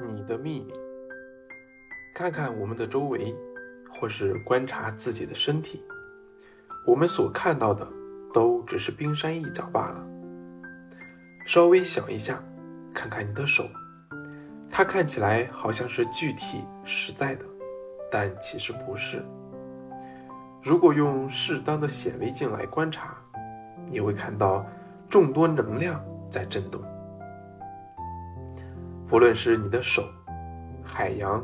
[0.00, 0.72] 你的秘密。
[2.14, 3.34] 看看我们的周围，
[3.92, 5.82] 或是观察自己的身体，
[6.86, 7.86] 我们所看到的
[8.32, 10.06] 都只是冰山一角罢了。
[11.46, 12.42] 稍微想一下，
[12.94, 13.64] 看看你的手，
[14.70, 17.44] 它看起来好像是具体实在的，
[18.10, 19.22] 但其实不是。
[20.62, 23.16] 如果用适当的显微镜来观察，
[23.90, 24.64] 你会看到
[25.08, 26.80] 众多能量在震动。
[29.14, 30.02] 不论是你的手、
[30.82, 31.40] 海洋，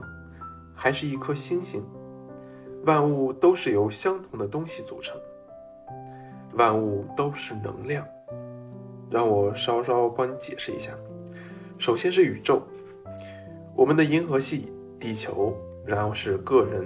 [0.74, 1.80] 还是一颗星星，
[2.84, 5.16] 万物都是由相同的东西组成。
[6.55, 8.05] 万物都是能量。
[9.09, 10.91] 让我稍稍帮你解释一下。
[11.78, 12.61] 首先是宇宙，
[13.77, 15.56] 我们的银河系、地球，
[15.87, 16.84] 然后是个人、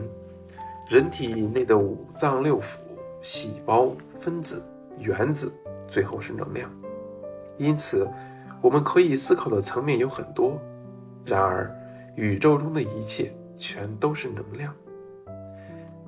[0.90, 2.76] 人体内的五脏六腑、
[3.22, 4.62] 细胞、分子、
[4.98, 5.50] 原子，
[5.88, 6.70] 最后是能量。
[7.56, 8.06] 因此，
[8.60, 10.60] 我们可以思考的层面有很多。
[11.26, 11.74] 然而，
[12.16, 14.74] 宇宙中的一切全都是能量。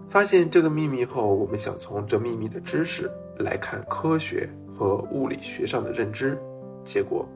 [0.08, 6.38] 发现这个秘密后，我们想从这秘密的知识来看科学和物理学上的认知。
[6.84, 7.26] 结果，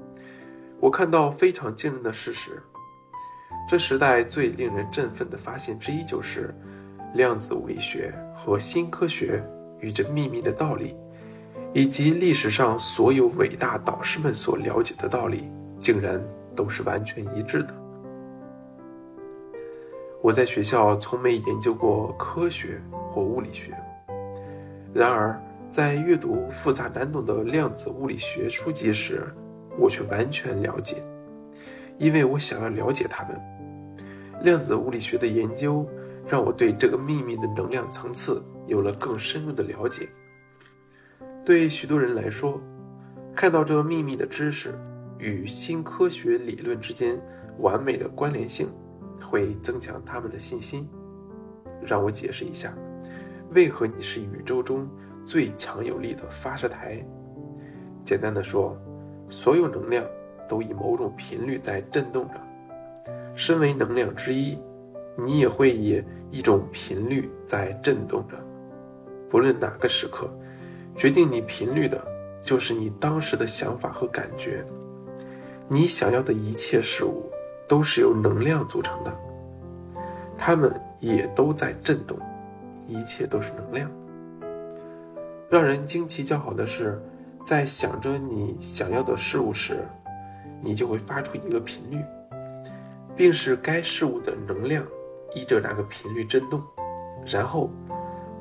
[0.78, 2.62] 我看到非常惊人的事实。
[3.68, 6.54] 这时代最令人振奋的发现之一，就是
[7.14, 9.42] 量子物理学和新科学
[9.80, 10.94] 与这秘密的道理，
[11.72, 16.22] 以及历史上所有伟大导师们所了解的道理，竟然。
[16.60, 17.74] 都是完全一致的。
[20.20, 22.78] 我在学校从没研究过科学
[23.10, 23.72] 或物理学，
[24.92, 29.26] 然而在阅读复杂难懂的量子物理学书籍时，
[29.78, 31.02] 我却完全了解，
[31.96, 33.40] 因为我想要了解它们。
[34.42, 35.88] 量子物理学的研究
[36.28, 40.06] 让我对这个秘密的能量层次有了更深入的了解。
[41.42, 42.60] 对许多人来说，
[43.34, 44.78] 看到这个秘密的知识。
[45.20, 47.20] 与新科学理论之间
[47.58, 48.68] 完美的关联性，
[49.22, 50.88] 会增强他们的信心。
[51.82, 52.74] 让我解释一下，
[53.52, 54.88] 为何你是宇宙中
[55.24, 57.04] 最强有力的发射台？
[58.02, 58.76] 简单的说，
[59.28, 60.04] 所有能量
[60.48, 62.34] 都以某种频率在振动着。
[63.34, 64.58] 身为能量之一，
[65.16, 68.36] 你也会以一种频率在振动着。
[69.28, 70.28] 不论哪个时刻，
[70.96, 72.02] 决定你频率的，
[72.42, 74.64] 就是你当时的想法和感觉。
[75.72, 77.30] 你想要的一切事物
[77.68, 79.16] 都是由能量组成的，
[80.36, 82.18] 它们也都在震动，
[82.88, 83.88] 一切都是能量。
[85.48, 87.00] 让人惊奇叫好的是，
[87.44, 89.86] 在想着你想要的事物时，
[90.60, 92.04] 你就会发出一个频率，
[93.14, 94.84] 并使该事物的能量
[95.36, 96.60] 依着那个频率振动，
[97.24, 97.70] 然后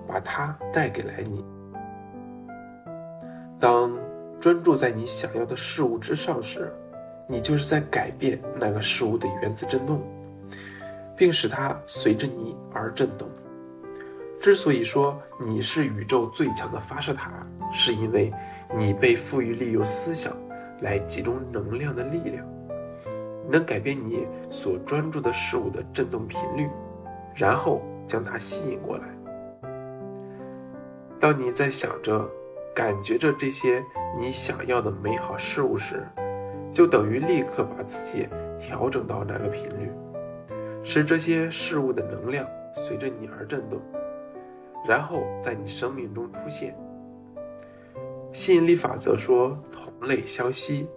[0.08, 1.46] 把它带给来你。
[3.60, 3.96] 当
[4.40, 6.74] 专注在你想要的事物之上时，
[7.32, 10.02] 你就是在改变那个事物的原子振动，
[11.16, 13.30] 并使它随着你而振动。
[14.42, 17.32] 之所以说你是宇宙最强的发射塔，
[17.72, 18.34] 是因为
[18.76, 20.36] 你被赋予利用思想
[20.82, 22.44] 来集中能量的力量，
[23.48, 26.68] 能改变你所专注的事物的振动频率，
[27.36, 29.04] 然后将它吸引过来。
[31.20, 32.28] 当你在想着、
[32.74, 33.84] 感觉着这些
[34.18, 36.08] 你想要的美好事物时，
[36.74, 38.28] 就等于立刻把自己
[38.60, 39.92] 调整到那个频率，
[40.84, 43.80] 使这些事物的能量随着你而振动，
[44.88, 46.78] 然后在你生命中出现。
[48.32, 50.88] 吸引力法则说同类相吸，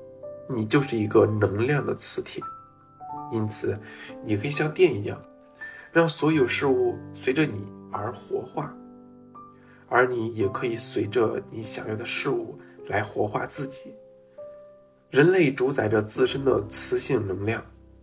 [0.48, 2.42] 你就是一个能量的磁铁，
[3.32, 3.78] 因此
[4.24, 5.18] 你可以像电一样，
[5.90, 8.72] 让所有事物随着你而活化，
[9.88, 12.58] 而你也可以随着你想要的事物
[12.88, 13.94] 来活化自己。
[15.12, 17.62] 人类主宰着自身的磁性能量，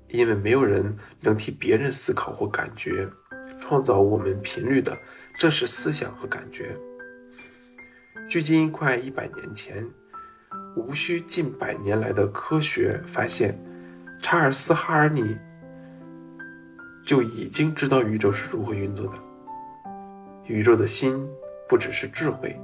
[0.09, 3.09] 因为没有人能替别人思考或感觉。
[3.59, 4.95] 创造我们频率的，
[5.39, 6.77] 正是思想和感觉。
[8.29, 9.83] 距今快一百年前，
[10.75, 13.59] 无需近百年来的科学发现，
[14.21, 15.35] 查尔斯·哈尔尼
[17.03, 19.13] 就已经知道宇宙是如何运作的。
[20.45, 21.27] 宇宙的心
[21.67, 22.55] 不只是智慧，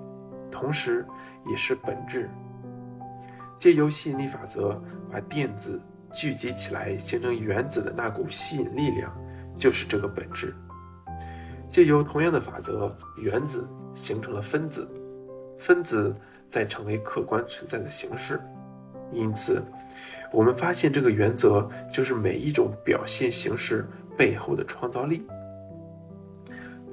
[0.51, 1.03] 同时
[1.49, 2.29] 也是本质。
[3.65, 4.79] 借由吸引力法则
[5.11, 5.81] 把电子
[6.13, 9.11] 聚集起来形成原子的那股吸引力量，
[9.57, 10.53] 就是这个本质。
[11.67, 14.87] 借由同样的法则，原子形成了分子，
[15.57, 16.15] 分子
[16.47, 18.39] 再成为客观存在的形式。
[19.11, 19.59] 因此，
[20.31, 25.25] 我们发现这个原则就是每一种表现形式背后的创造力，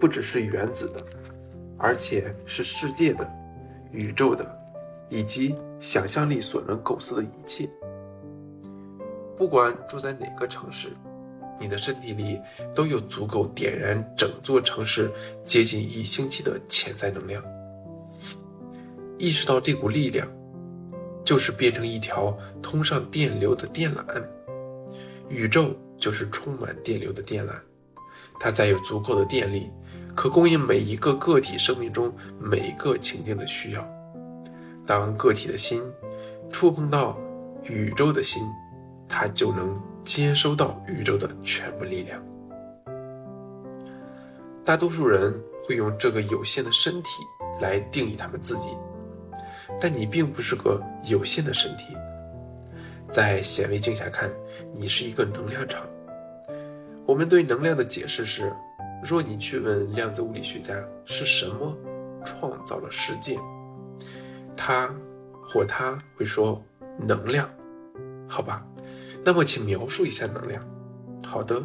[0.00, 1.04] 不只是原子的，
[1.76, 3.30] 而且是世界的、
[3.90, 4.61] 宇宙的。
[5.12, 7.68] 以及想象力所能构思的一切。
[9.36, 10.88] 不管住在哪个城市，
[11.60, 12.40] 你的身体里
[12.74, 15.12] 都有足够点燃整座城市
[15.44, 17.44] 接近一星期的潜在能量。
[19.18, 20.26] 意识到这股力量，
[21.22, 24.02] 就是变成一条通上电流的电缆。
[25.28, 27.52] 宇宙就是充满电流的电缆，
[28.40, 29.70] 它载有足够的电力，
[30.16, 32.10] 可供应每一个个体生命中
[32.40, 34.01] 每一个情境的需要。
[34.86, 35.82] 当个体的心
[36.50, 37.18] 触碰到
[37.64, 38.42] 宇宙的心，
[39.08, 42.22] 它就能接收到宇宙的全部力量。
[44.64, 45.34] 大多数人
[45.64, 47.08] 会用这个有限的身体
[47.60, 48.68] 来定义他们自己。
[49.80, 51.96] 但你并不是个有限的身体，
[53.10, 54.30] 在显微镜下看，
[54.74, 55.80] 你是一个能量场。
[57.06, 58.52] 我们对能量的解释是：
[59.02, 60.74] 若你去问量子物理学家
[61.06, 61.74] 是什么
[62.24, 63.38] 创造了世界，
[64.64, 64.88] 他
[65.42, 66.64] 或他会说
[66.96, 67.50] 能量，
[68.28, 68.64] 好吧？
[69.24, 70.64] 那么请描述一下能量。
[71.26, 71.60] 好的，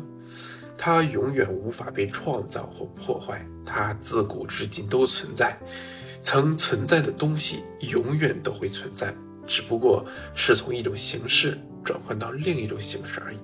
[0.76, 5.56] 它永远无法被创造或破坏，它自古至今都存在。
[6.22, 9.14] 曾存在的东西永远都会存在，
[9.46, 10.04] 只不过
[10.34, 13.38] 是从一种形式转换到另一种形式而已。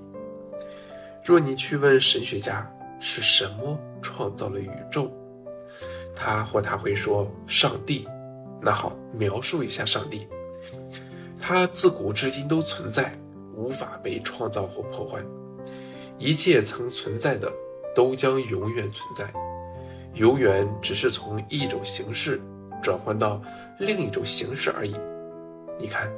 [1.23, 2.67] 若你去问神学家
[2.99, 5.13] 是什么创造了宇宙，
[6.15, 8.07] 他或他会说上帝。
[8.63, 10.27] 那好，描述一下上帝。
[11.39, 13.13] 他自古至今都存在，
[13.55, 15.19] 无法被创造或破坏。
[16.17, 17.51] 一切曾存在的
[17.93, 19.31] 都将永远存在，
[20.13, 22.41] 永远只是从一种形式。
[22.81, 23.41] 转换到
[23.79, 24.93] 另一种形式而已。
[25.79, 26.11] 你看，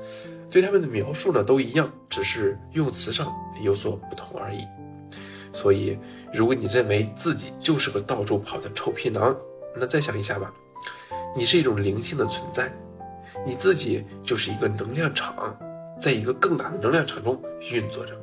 [0.50, 3.32] 对他们的描述呢都一样，只是用词上
[3.62, 4.66] 有所不同而已。
[5.54, 5.96] 所以，
[6.34, 9.38] 如果你认为自己就是个到处跑的臭皮囊，
[9.76, 10.52] 那再想一下吧，
[11.36, 12.72] 你是一种灵性的存在，
[13.46, 15.54] 你自己就是一个能量场，
[16.00, 17.42] 在一个更大的能量场中
[17.72, 18.14] 运作着。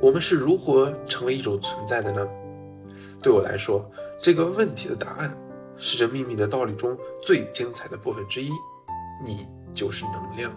[0.00, 2.26] 我们是如何成为一种存在的呢？
[3.20, 3.84] 对我来说，
[4.18, 5.36] 这个问题的答案。
[5.78, 8.50] 是这秘密的道理中最精彩的部分之一，
[9.24, 10.52] 你就是能量，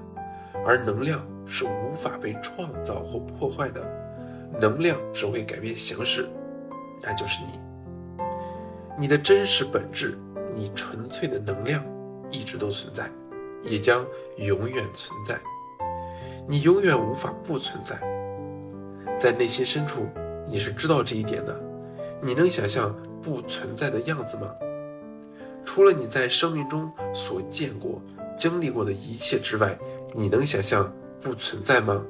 [0.63, 3.81] 而能量是无法被创造或破坏的，
[4.59, 6.30] 能量只会改变形式，
[7.01, 7.59] 那就是你。
[9.00, 10.15] 你的真实本质，
[10.55, 11.83] 你纯粹的能量，
[12.31, 13.11] 一直都存在，
[13.61, 14.05] 也将
[14.37, 15.37] 永远存在。
[16.47, 17.99] 你永远无法不存在，
[19.19, 20.07] 在内心深处，
[20.47, 21.59] 你是知道这一点的。
[22.21, 24.49] 你能想象不存在的样子吗？
[25.65, 28.01] 除了你在生命中所见过、
[28.37, 29.77] 经历过的一切之外，
[30.13, 32.03] 你能想象不存在吗？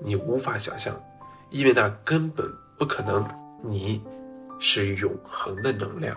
[0.00, 0.98] 你无法想象，
[1.50, 3.24] 因为那根本不可能。
[3.62, 4.02] 你
[4.58, 6.16] 是永恒的能量。